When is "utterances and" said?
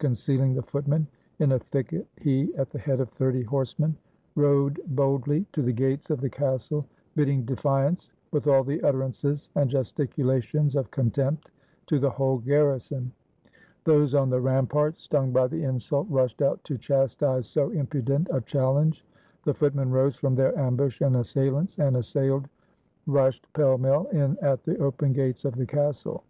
8.82-9.70